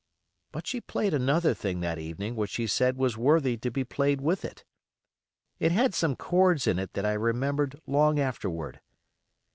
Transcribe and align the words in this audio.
But 0.51 0.65
she 0.65 0.81
played 0.81 1.13
another 1.13 1.53
thing 1.53 1.79
that 1.81 1.99
evening 1.99 2.35
which 2.35 2.49
she 2.49 2.65
said 2.65 2.97
was 2.97 3.19
worthy 3.19 3.55
to 3.57 3.69
be 3.69 3.83
played 3.83 4.19
with 4.19 4.43
it. 4.43 4.63
It 5.59 5.71
had 5.71 5.93
some 5.93 6.15
chords 6.15 6.65
in 6.65 6.79
it 6.79 6.93
that 6.93 7.05
I 7.05 7.13
remembered 7.13 7.79
long 7.85 8.19
afterward. 8.19 8.81